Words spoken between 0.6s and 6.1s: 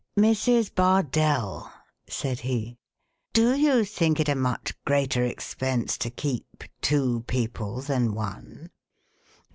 Bardell," said he, "do you think it a much greater expense to